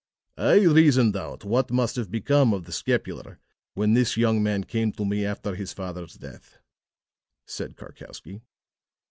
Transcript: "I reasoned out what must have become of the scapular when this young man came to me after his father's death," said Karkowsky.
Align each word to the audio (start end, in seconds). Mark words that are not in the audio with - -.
"I 0.39 0.61
reasoned 0.63 1.15
out 1.15 1.45
what 1.45 1.69
must 1.69 1.95
have 1.95 2.09
become 2.09 2.55
of 2.55 2.63
the 2.65 2.71
scapular 2.71 3.37
when 3.75 3.93
this 3.93 4.17
young 4.17 4.41
man 4.41 4.63
came 4.63 4.91
to 4.93 5.05
me 5.05 5.23
after 5.23 5.53
his 5.53 5.73
father's 5.73 6.15
death," 6.15 6.57
said 7.45 7.77
Karkowsky. 7.77 8.41